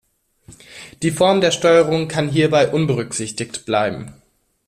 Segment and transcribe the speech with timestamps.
[1.03, 4.15] Die Form der Steuerung kann hierbei unberücksichtigt bleiben.